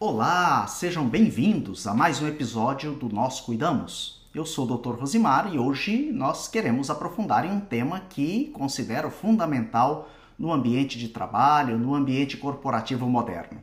[0.00, 4.28] Olá, sejam bem-vindos a mais um episódio do Nós Cuidamos.
[4.34, 4.98] Eu sou o Dr.
[4.98, 11.08] Rosimar e hoje nós queremos aprofundar em um tema que considero fundamental no ambiente de
[11.08, 13.62] trabalho, no ambiente corporativo moderno.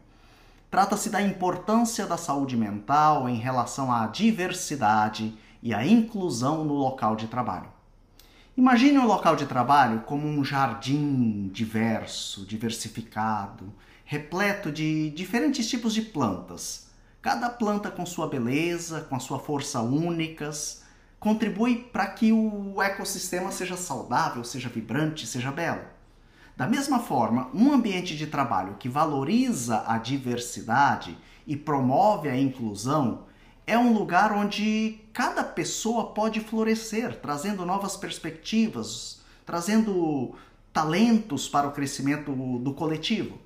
[0.70, 7.18] Trata-se da importância da saúde mental em relação à diversidade e à inclusão no local
[7.18, 7.80] de trabalho.
[8.62, 13.73] Imagine um local de trabalho como um jardim diverso, diversificado,
[14.05, 16.85] repleto de diferentes tipos de plantas.
[17.23, 20.84] Cada planta com sua beleza, com a sua força únicas,
[21.20, 25.82] contribui para que o ecossistema seja saudável, seja vibrante, seja belo.
[26.55, 33.23] Da mesma forma, um ambiente de trabalho que valoriza a diversidade e promove a inclusão
[33.71, 40.35] é um lugar onde cada pessoa pode florescer, trazendo novas perspectivas, trazendo
[40.73, 43.39] talentos para o crescimento do coletivo.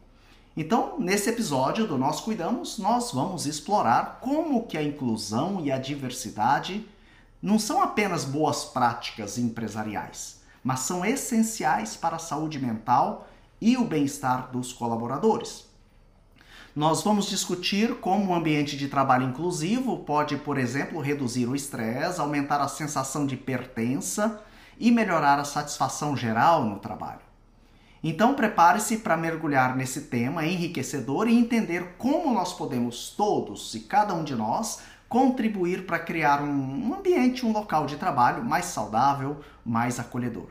[0.57, 5.77] Então, nesse episódio do Nós Cuidamos, nós vamos explorar como que a inclusão e a
[5.77, 6.83] diversidade
[7.39, 13.27] não são apenas boas práticas empresariais, mas são essenciais para a saúde mental
[13.61, 15.64] e o bem-estar dos colaboradores.
[16.75, 22.19] Nós vamos discutir como o ambiente de trabalho inclusivo pode, por exemplo, reduzir o estresse,
[22.19, 24.43] aumentar a sensação de pertença
[24.77, 27.21] e melhorar a satisfação geral no trabalho.
[28.03, 34.13] Então, prepare-se para mergulhar nesse tema enriquecedor e entender como nós podemos todos e cada
[34.13, 39.97] um de nós contribuir para criar um ambiente, um local de trabalho mais saudável, mais
[39.97, 40.49] acolhedor.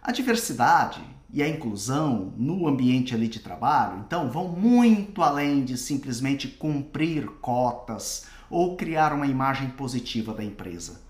[0.00, 5.78] A diversidade e a inclusão no ambiente ali de trabalho, então, vão muito além de
[5.78, 11.00] simplesmente cumprir cotas ou criar uma imagem positiva da empresa.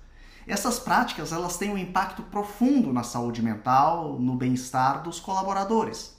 [0.46, 6.16] Essas práticas elas têm um impacto profundo na saúde mental, no bem-estar dos colaboradores.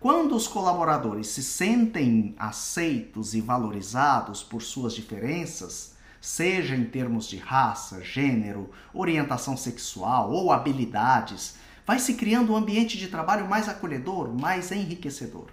[0.00, 7.36] Quando os colaboradores se sentem aceitos e valorizados por suas diferenças, seja em termos de
[7.36, 11.56] raça, gênero, orientação sexual ou habilidades,
[11.86, 15.46] vai se criando um ambiente de trabalho mais acolhedor, mais enriquecedor.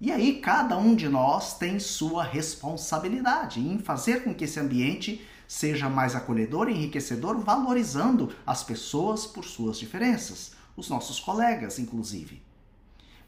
[0.00, 5.26] E aí cada um de nós tem sua responsabilidade em fazer com que esse ambiente
[5.48, 12.42] seja mais acolhedor e enriquecedor, valorizando as pessoas por suas diferenças, os nossos colegas, inclusive.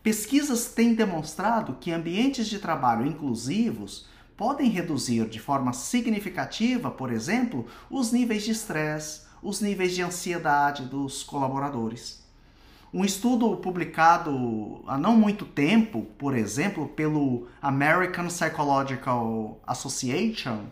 [0.03, 7.67] Pesquisas têm demonstrado que ambientes de trabalho inclusivos podem reduzir de forma significativa, por exemplo,
[7.91, 12.27] os níveis de estresse, os níveis de ansiedade dos colaboradores.
[12.93, 20.65] Um estudo publicado há não muito tempo, por exemplo, pelo American Psychological Association,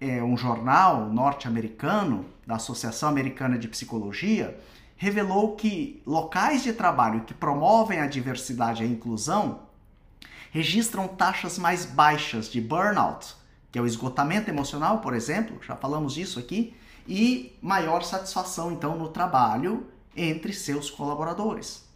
[0.00, 4.58] é um jornal norte-americano da Associação Americana de Psicologia,
[4.96, 9.60] revelou que locais de trabalho que promovem a diversidade e a inclusão
[10.50, 13.36] registram taxas mais baixas de burnout,
[13.70, 16.74] que é o esgotamento emocional, por exemplo, já falamos disso aqui,
[17.06, 19.86] e maior satisfação então no trabalho
[20.16, 21.86] entre seus colaboradores.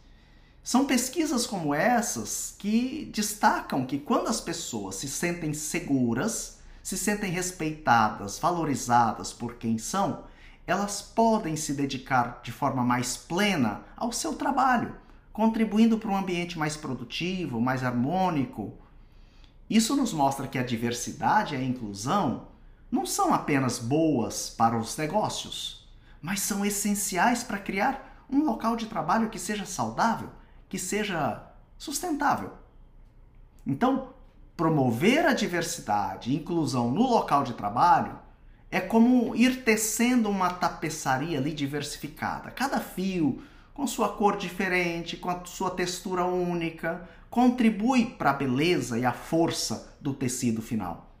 [0.63, 7.29] São pesquisas como essas que destacam que quando as pessoas se sentem seguras, se sentem
[7.29, 10.23] respeitadas, valorizadas por quem são,
[10.65, 14.95] elas podem se dedicar de forma mais plena ao seu trabalho,
[15.33, 18.77] contribuindo para um ambiente mais produtivo, mais harmônico.
[19.69, 22.47] Isso nos mostra que a diversidade e a inclusão
[22.91, 25.87] não são apenas boas para os negócios,
[26.21, 30.29] mas são essenciais para criar um local de trabalho que seja saudável,
[30.69, 31.43] que seja
[31.77, 32.51] sustentável.
[33.65, 34.09] Então,
[34.55, 38.19] promover a diversidade e inclusão no local de trabalho
[38.69, 42.51] é como ir tecendo uma tapeçaria ali diversificada.
[42.51, 48.99] Cada fio com sua cor diferente, com a sua textura única, contribui para a beleza
[48.99, 51.11] e a força do tecido final.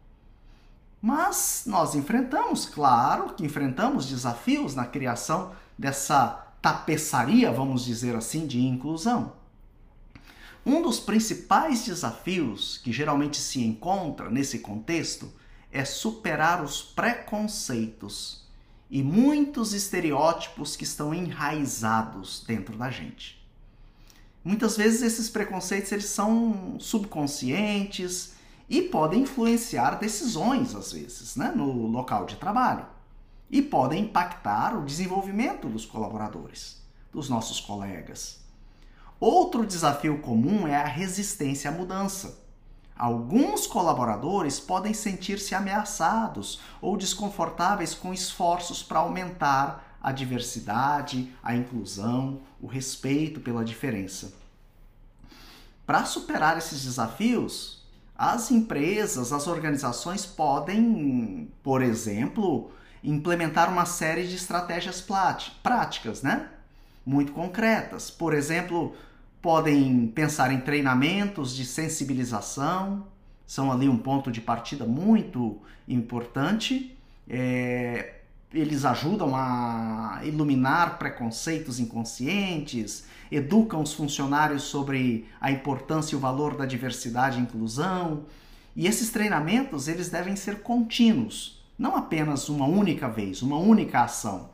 [1.01, 8.61] Mas nós enfrentamos, claro que enfrentamos desafios na criação dessa tapeçaria, vamos dizer assim, de
[8.61, 9.33] inclusão.
[10.63, 15.33] Um dos principais desafios que geralmente se encontra nesse contexto
[15.71, 18.47] é superar os preconceitos
[18.87, 23.42] e muitos estereótipos que estão enraizados dentro da gente.
[24.43, 28.33] Muitas vezes esses preconceitos eles são subconscientes
[28.69, 32.85] e podem influenciar decisões às vezes, né, no local de trabalho
[33.53, 36.81] e podem impactar o desenvolvimento dos colaboradores,
[37.11, 38.39] dos nossos colegas.
[39.19, 42.41] Outro desafio comum é a resistência à mudança.
[42.97, 52.41] Alguns colaboradores podem sentir-se ameaçados ou desconfortáveis com esforços para aumentar a diversidade, a inclusão,
[52.61, 54.33] o respeito pela diferença.
[55.85, 57.81] Para superar esses desafios,
[58.15, 62.71] as empresas, as organizações podem, por exemplo,
[63.03, 65.01] implementar uma série de estratégias
[65.61, 66.49] práticas, né?
[67.05, 68.09] Muito concretas.
[68.11, 68.95] Por exemplo,
[69.41, 73.07] podem pensar em treinamentos de sensibilização,
[73.45, 76.97] são ali um ponto de partida muito importante.
[77.29, 78.21] É,
[78.53, 86.55] eles ajudam a iluminar preconceitos inconscientes, educam os funcionários sobre a importância e o valor
[86.55, 88.25] da diversidade e inclusão.
[88.75, 94.51] E esses treinamentos eles devem ser contínuos, não apenas uma única vez, uma única ação,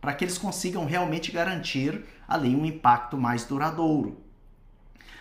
[0.00, 4.18] para que eles consigam realmente garantir ali um impacto mais duradouro.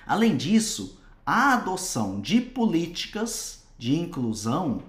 [0.07, 4.83] Além disso, a adoção de políticas de inclusão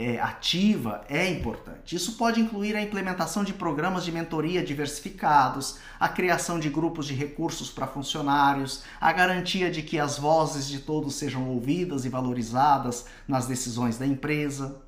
[0.00, 1.94] é, ativa é importante.
[1.94, 7.12] Isso pode incluir a implementação de programas de mentoria diversificados, a criação de grupos de
[7.12, 13.04] recursos para funcionários, a garantia de que as vozes de todos sejam ouvidas e valorizadas
[13.28, 14.80] nas decisões da empresa.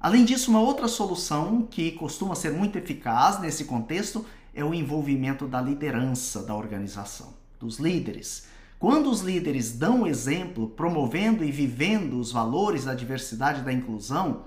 [0.00, 5.46] Além disso, uma outra solução que costuma ser muito eficaz nesse contexto é o envolvimento
[5.46, 8.52] da liderança da organização, dos líderes
[8.84, 14.42] quando os líderes dão exemplo, promovendo e vivendo os valores da diversidade e da inclusão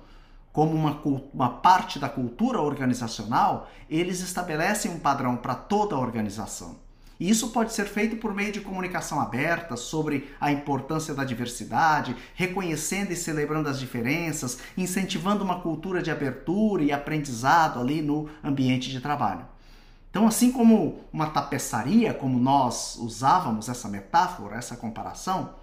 [0.54, 1.02] como uma,
[1.34, 6.76] uma parte da cultura organizacional, eles estabelecem um padrão para toda a organização.
[7.20, 12.16] E isso pode ser feito por meio de comunicação aberta sobre a importância da diversidade,
[12.36, 18.92] reconhecendo e celebrando as diferenças, incentivando uma cultura de abertura e aprendizado ali no ambiente
[18.92, 19.57] de trabalho.
[20.10, 25.56] Então, assim como uma tapeçaria, como nós usávamos essa metáfora, essa comparação,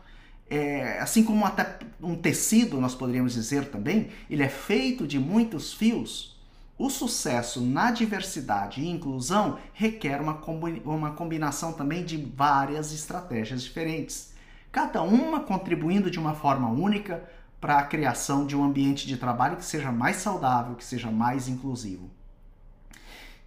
[0.49, 5.73] é, assim como até um tecido, nós poderíamos dizer também, ele é feito de muitos
[5.73, 6.35] fios.
[6.77, 10.41] O sucesso na diversidade e inclusão requer uma,
[10.85, 14.35] uma combinação também de várias estratégias diferentes,
[14.73, 17.23] cada uma contribuindo de uma forma única
[17.61, 21.49] para a criação de um ambiente de trabalho que seja mais saudável, que seja mais
[21.49, 22.11] inclusivo.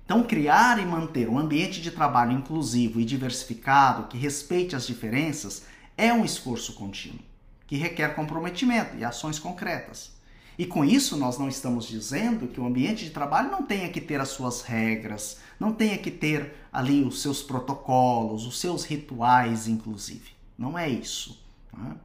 [0.08, 5.66] Então, criar e manter um ambiente de trabalho inclusivo e diversificado que respeite as diferenças
[5.98, 7.20] é um esforço contínuo,
[7.68, 10.14] que requer comprometimento e ações concretas.
[10.58, 14.00] E com isso, nós não estamos dizendo que o ambiente de trabalho não tenha que
[14.00, 19.68] ter as suas regras, não tenha que ter ali os seus protocolos, os seus rituais,
[19.68, 20.32] inclusive.
[20.58, 21.38] Não é isso.
[21.78, 21.98] Né?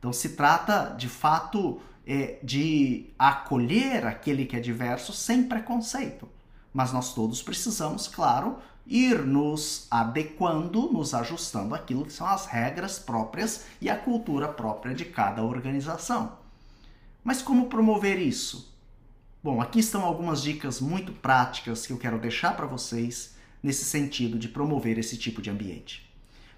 [0.00, 6.28] Então, se trata de fato é, de acolher aquele que é diverso sem preconceito
[6.76, 12.98] mas nós todos precisamos, claro, ir nos adequando, nos ajustando àquilo que são as regras
[12.98, 16.36] próprias e a cultura própria de cada organização.
[17.24, 18.76] Mas como promover isso?
[19.42, 24.38] Bom, aqui estão algumas dicas muito práticas que eu quero deixar para vocês nesse sentido
[24.38, 26.06] de promover esse tipo de ambiente.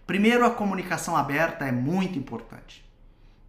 [0.04, 2.84] Primeiro, a comunicação aberta é muito importante.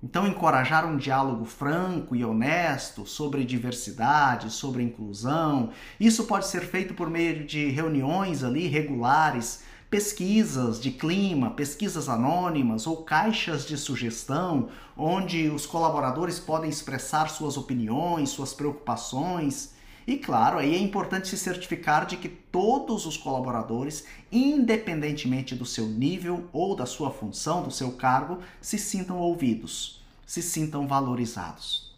[0.02, 6.94] Então, encorajar um diálogo franco e honesto sobre diversidade, sobre inclusão, isso pode ser feito
[6.94, 14.70] por meio de reuniões ali regulares, pesquisas de clima, pesquisas anônimas ou caixas de sugestão,
[14.96, 19.74] onde os colaboradores podem expressar suas opiniões, suas preocupações.
[20.10, 25.86] E claro, aí é importante se certificar de que todos os colaboradores, independentemente do seu
[25.86, 31.92] nível ou da sua função, do seu cargo, se sintam ouvidos, se sintam valorizados.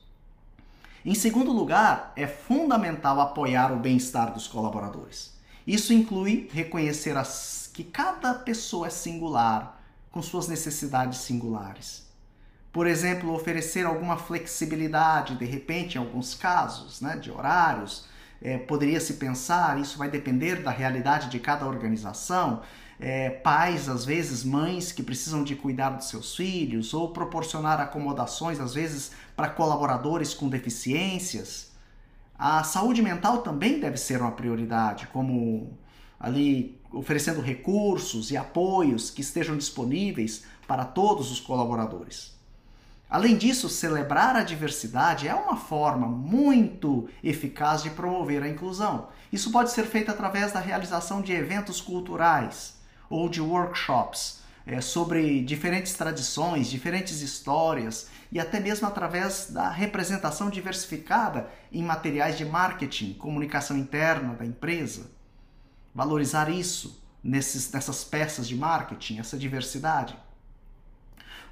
[1.06, 5.32] Em segundo lugar, é fundamental apoiar o bem-estar dos colaboradores.
[5.66, 12.11] Isso inclui reconhecer as, que cada pessoa é singular, com suas necessidades singulares.
[12.72, 18.06] Por exemplo, oferecer alguma flexibilidade, de repente, em alguns casos, né, de horários.
[18.42, 22.62] É, poderia se pensar, isso vai depender da realidade de cada organização.
[23.00, 28.60] É, pais, às vezes, mães que precisam de cuidar dos seus filhos, ou proporcionar acomodações,
[28.60, 31.72] às vezes, para colaboradores com deficiências.
[32.38, 35.78] A saúde mental também deve ser uma prioridade, como
[36.20, 42.41] ali oferecendo recursos e apoios que estejam disponíveis para todos os colaboradores.
[43.12, 49.10] Além disso, celebrar a diversidade é uma forma muito eficaz de promover a inclusão.
[49.34, 52.76] Isso pode ser feito através da realização de eventos culturais
[53.10, 60.50] ou de workshops é, sobre diferentes tradições, diferentes histórias e até mesmo através da representação
[60.50, 65.12] diversificada em materiais de marketing, comunicação interna da empresa.
[65.94, 70.16] Valorizar isso nesses, nessas peças de marketing, essa diversidade.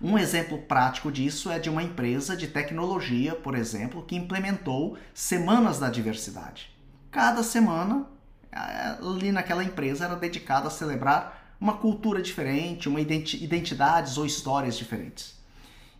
[0.01, 5.77] Um exemplo prático disso é de uma empresa de tecnologia, por exemplo, que implementou semanas
[5.77, 6.73] da diversidade.
[7.11, 8.05] Cada semana,
[8.51, 15.37] ali naquela empresa, era dedicada a celebrar uma cultura diferente, uma identidades ou histórias diferentes.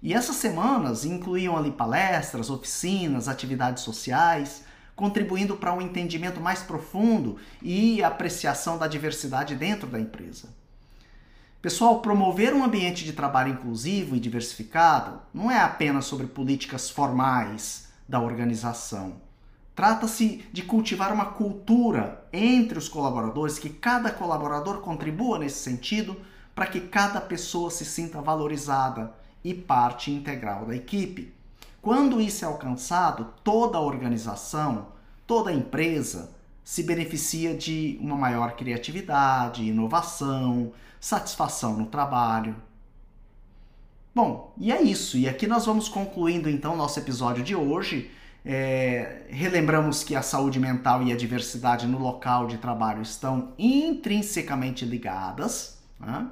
[0.01, 4.63] E essas semanas incluíam ali palestras, oficinas, atividades sociais,
[4.95, 10.57] contribuindo para um entendimento mais profundo e apreciação da diversidade dentro da empresa.
[11.61, 17.89] Pessoal, promover um ambiente de trabalho inclusivo e diversificado não é apenas sobre políticas formais
[18.07, 19.15] da organização.
[19.75, 26.15] Trata-se de cultivar uma cultura entre os colaboradores, que cada colaborador contribua nesse sentido,
[26.55, 29.13] para que cada pessoa se sinta valorizada
[29.43, 31.33] e parte integral da equipe.
[31.81, 34.87] Quando isso é alcançado, toda a organização,
[35.27, 36.29] toda a empresa
[36.69, 40.71] se beneficia de uma maior criatividade, inovação,
[41.01, 42.55] satisfação no trabalho.
[44.13, 45.17] Bom, e é isso.
[45.17, 48.11] E aqui nós vamos concluindo então nosso episódio de hoje.
[48.45, 54.85] É, relembramos que a saúde mental e a diversidade no local de trabalho estão intrinsecamente
[54.85, 55.79] ligadas.
[55.99, 56.27] Né?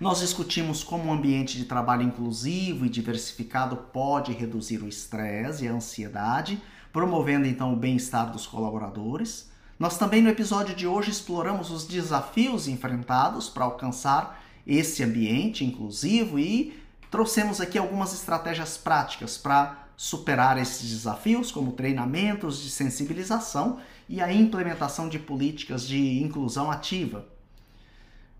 [0.00, 5.68] Nós discutimos como um ambiente de trabalho inclusivo e diversificado pode reduzir o estresse e
[5.68, 6.60] a ansiedade,
[6.92, 9.50] promovendo então o bem-estar dos colaboradores.
[9.78, 16.38] Nós também no episódio de hoje exploramos os desafios enfrentados para alcançar esse ambiente inclusivo
[16.38, 16.78] e
[17.10, 23.78] trouxemos aqui algumas estratégias práticas para superar esses desafios, como treinamentos de sensibilização
[24.08, 27.26] e a implementação de políticas de inclusão ativa.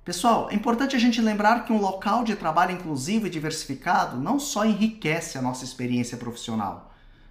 [0.04, 4.40] Pessoal, é importante a gente lembrar que um local de trabalho inclusivo e diversificado não
[4.40, 6.89] só enriquece a nossa experiência profissional,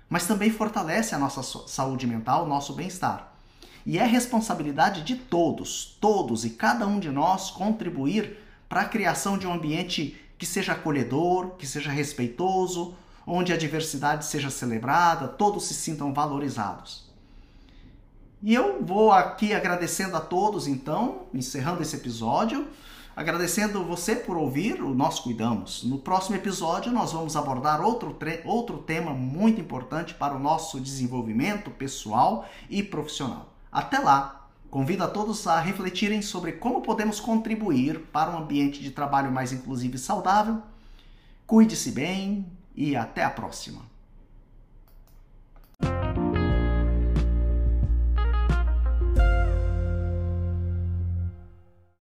[0.10, 3.34] mas também fortalece a nossa saúde mental, nosso bem-estar.
[3.86, 8.38] E é responsabilidade de todos, todos e cada um de nós contribuir
[8.68, 14.26] para a criação de um ambiente que seja acolhedor, que seja respeitoso, onde a diversidade
[14.26, 17.10] seja celebrada, todos se sintam valorizados.
[18.42, 22.68] E eu vou aqui agradecendo a todos, então, encerrando esse episódio,
[23.20, 25.84] agradecendo você por ouvir o Nós Cuidamos.
[25.84, 31.70] No próximo episódio, nós vamos abordar outro, outro tema muito importante para o nosso desenvolvimento
[31.70, 33.54] pessoal e profissional.
[33.70, 34.48] Até lá!
[34.72, 39.52] Convido a todos a refletirem sobre como podemos contribuir para um ambiente de trabalho mais
[39.52, 40.62] inclusivo e saudável.
[41.46, 43.89] Cuide-se bem e até a próxima!